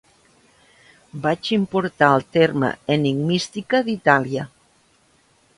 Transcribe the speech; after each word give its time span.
Vaig 1.25 1.51
importar 1.57 2.09
el 2.15 2.25
terme 2.39 2.71
enigmística 2.97 3.83
d'Itàlia. 3.91 4.51